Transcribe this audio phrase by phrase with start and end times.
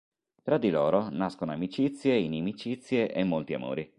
[0.41, 3.87] Tra di loro, nascono amicizie, inimicizie e molti amori.